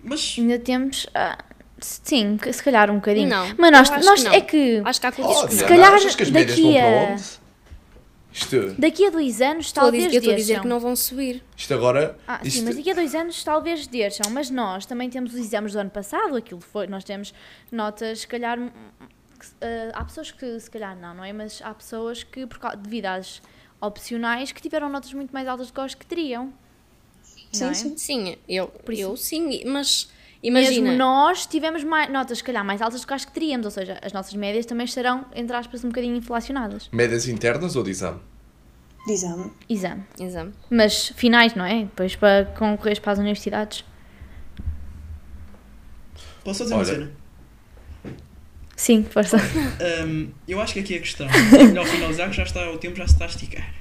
[0.03, 1.07] Mas ainda temos.
[1.15, 1.37] ah,
[1.79, 3.29] sim, se calhar um bocadinho.
[3.29, 4.33] Não, mas nós, nós que não.
[4.35, 5.67] é que Acho que há cursos Oh, que Se não.
[5.69, 7.45] Calhar achas que as médias vão daqui para a- onde?
[8.33, 10.93] Isto, daqui a dois anos Estou talvez dizer, eu estou a dizer que não vão
[10.93, 11.41] subir.
[11.55, 12.17] isto agora.
[12.27, 15.39] Ah, isto, sim, mas daqui a dois anos talvez desçam, mas nós também temos os
[15.39, 17.33] exames do ano passado, aquilo foi, nós temos
[17.71, 21.31] notas, se calhar, ah, há pessoas que se calhar não, não é?
[21.31, 23.41] Mas há pessoas que, por, devido às
[23.79, 26.51] opcionais, que tiveram notas muito mais altas do que as que teriam.
[27.51, 27.73] Sim, é?
[27.73, 27.97] sim.
[27.97, 30.09] Sim, eu, eu sim, mas
[30.43, 30.95] Mesmo imagina.
[30.95, 33.97] nós tivemos mais, notas, se calhar, mais altas do que as que teríamos, ou seja,
[34.01, 36.89] as nossas médias também estarão, entre aspas, um bocadinho inflacionadas.
[36.91, 38.19] Médias internas ou de exame?
[39.07, 39.51] De exame.
[39.69, 40.03] Exame.
[40.19, 40.53] Exame.
[40.69, 41.81] Mas finais, não é?
[41.83, 43.83] Depois para concorrer para as universidades.
[46.43, 46.83] posso dizer Olha.
[46.83, 47.11] uma cena?
[48.75, 49.37] Sim, força.
[50.05, 51.27] Hum, eu acho que aqui a questão
[51.57, 53.73] é melhor finalizar que já está, o tempo já se está a esticar.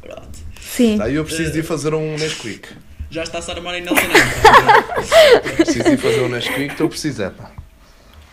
[0.00, 0.38] Pronto.
[0.60, 0.98] Sim.
[0.98, 2.68] Tá, eu preciso de ir fazer um Nesquik.
[3.14, 5.54] Já está a se armar em Nelson Neto.
[5.54, 7.52] Preciso ir fazer um Nesquik, estou a precisar, pá.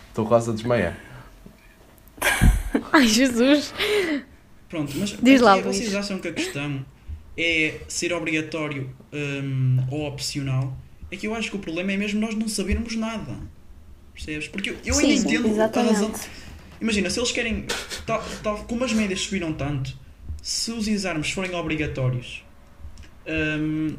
[0.08, 0.98] Estou quase a desmaiar.
[2.92, 3.72] Ai, Jesus.
[4.68, 5.76] Pronto, mas Diz lá, aqui Luís.
[5.76, 6.84] vocês acham que a questão
[7.38, 10.76] é ser obrigatório hum, ou opcional?
[11.12, 13.38] É que eu acho que o problema é mesmo nós não sabermos nada.
[14.12, 14.48] Percebes?
[14.48, 16.12] Porque eu, ainda entendo a razão.
[16.80, 17.66] Imagina, se eles querem.
[18.04, 19.96] Tal, tal, como as médias subiram tanto,
[20.42, 22.44] se os exames forem obrigatórios,
[23.28, 23.94] hum,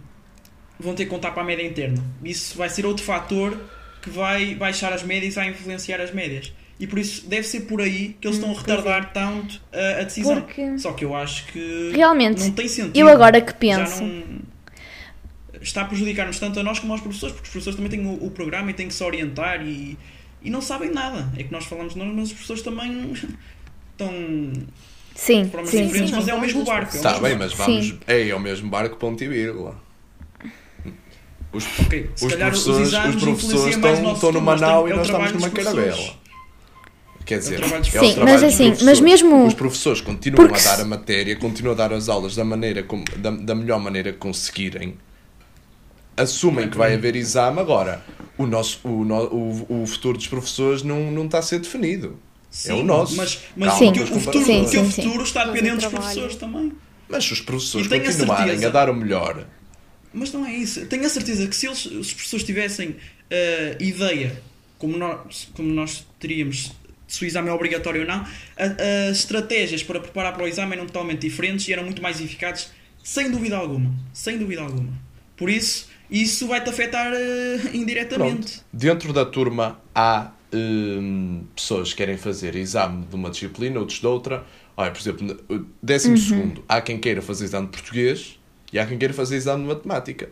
[0.84, 2.04] vão ter que contar para a média interna.
[2.24, 3.58] Isso vai ser outro fator
[4.02, 6.52] que vai baixar as médias e vai influenciar as médias.
[6.80, 10.04] E por isso deve ser por aí que eles estão a retardar tanto a, a
[10.04, 10.42] decisão.
[10.42, 12.98] Porque- Só que eu acho que Realmente, não tem sentido.
[12.98, 14.04] eu agora que Já penso.
[14.04, 14.54] não-
[15.62, 18.26] Está a prejudicar-nos tanto a nós como aos professores, porque os professores também têm o,
[18.26, 19.98] o programa e têm que se orientar e,
[20.42, 21.30] e não sabem nada.
[21.38, 23.14] É que nós falamos de nós, mas os professores também
[23.94, 24.10] estão
[25.16, 26.16] Sim, sim, diferentes, sim.
[26.16, 26.92] mas é o mesmo barco.
[26.94, 27.86] É Está mesmo bem, mas vamos.
[27.86, 28.00] Sim.
[28.08, 29.82] É, é o mesmo barco, ponto e vírgula.
[31.54, 34.94] Os, Ok, se os os professores, exames os professores estão, estão numa nau é e
[34.94, 36.24] o nós estamos numa carabela.
[37.26, 40.02] Quer dizer, trabalho dos é o Sim, trabalho mas dos assim, mas mesmo- Os professores
[40.02, 43.32] continuam Porque a dar a matéria, continuam a dar as aulas da, maneira como, da,
[43.32, 44.98] da melhor maneira que conseguirem.
[46.16, 48.04] Assumem que vai haver exame agora.
[48.38, 49.04] O, nosso, o,
[49.70, 52.20] o, o futuro dos professores não, não está a ser definido.
[52.66, 53.16] é o nosso.
[53.16, 55.02] Mas, mas Calma, o, teu- mas o futuro, Sim, o teu sim, sim.
[55.04, 56.72] futuro está dependente dos professores também.
[57.08, 59.46] Mas se os professores a continuarem certeza- a dar o melhor,
[60.14, 60.86] Mas não é isso.
[60.86, 62.96] Tenho a certeza que se, eles, se os professores tivessem
[63.30, 64.42] eh, ideia,
[64.78, 66.72] como nós, como nós teríamos,
[67.08, 70.86] se o exame é obrigatório ou não, as estratégias para preparar para o exame eram
[70.86, 72.72] totalmente diferentes e eram muito mais eficazes,
[73.04, 73.94] sem dúvida alguma.
[74.14, 74.94] Sem dúvida alguma.
[75.36, 78.60] Por isso, isso vai-te afetar eh, indiretamente.
[78.60, 78.66] Pronto.
[78.72, 84.06] Dentro da turma há hum, pessoas que querem fazer exame de uma disciplina, outros de
[84.06, 84.46] outra.
[84.78, 88.40] Olha, por exemplo, no décimo segundo, há quem queira fazer exame de português
[88.74, 90.30] e há quem queira fazer exame de matemática.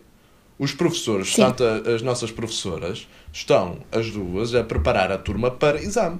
[0.57, 6.19] Os professores, tanto as nossas professoras, estão as duas a preparar a turma para exame.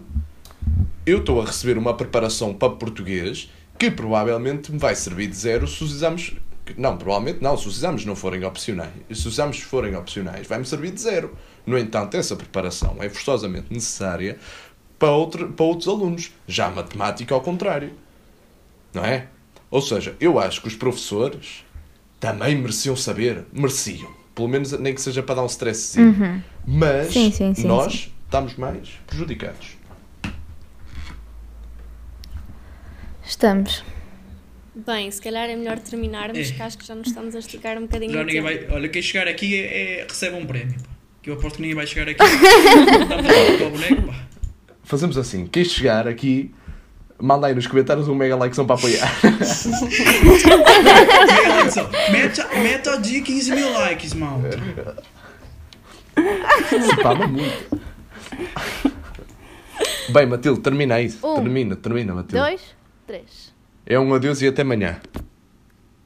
[1.05, 5.67] Eu estou a receber uma preparação para português que provavelmente me vai servir de zero
[5.67, 6.34] se os exames.
[6.78, 8.93] Não, provavelmente não, se os exames não forem opcionais.
[9.09, 11.36] Se os exames forem opcionais, vai-me servir de zero.
[11.65, 14.38] No entanto, essa preparação é forçosamente necessária
[14.97, 16.32] para, outro, para outros alunos.
[16.47, 17.93] Já a matemática, ao contrário.
[18.93, 19.28] Não é?
[19.72, 21.63] Ou seja, eu acho que os professores
[22.22, 23.43] também mereciam saber.
[23.51, 24.09] Mereciam.
[24.34, 26.41] Pelo menos nem que seja para dar um stresszinho.
[26.65, 28.11] Mas Sim, sim, sim, nós sim.
[28.26, 29.76] estamos mais prejudicados.
[33.26, 33.84] Estamos.
[34.74, 36.51] Bem, se calhar é melhor terminarmos, É.
[36.53, 38.13] que acho que já nos estamos a esticar um bocadinho.
[38.13, 38.67] Já ninguém vai.
[38.72, 40.76] Olha, quem chegar aqui é, é- recebe um prémio.
[41.22, 42.17] Que eu aposto que ninguém vai chegar aqui.
[43.69, 44.13] Boneco.
[44.84, 46.51] Fazemos assim: quem chegar aqui,
[47.22, 49.09] manda aí nos comentários um mega like só para apoiar.
[52.11, 54.57] Meta, meta de 15 mil likes, malta.
[56.67, 57.82] Se pama muito.
[60.09, 61.13] Bem, Matilde, termina aí.
[61.24, 62.38] Um, termina, termina, Matilde.
[62.38, 62.61] Dois,
[63.07, 63.53] três.
[63.86, 64.99] É um adeus e até amanhã.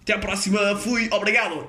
[0.03, 0.75] Até à próxima.
[0.75, 1.09] Fui.
[1.11, 1.67] Obrigado.